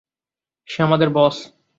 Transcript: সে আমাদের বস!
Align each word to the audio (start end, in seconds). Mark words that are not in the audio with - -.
সে 0.67 0.79
আমাদের 0.83 1.09
বস! 1.15 1.35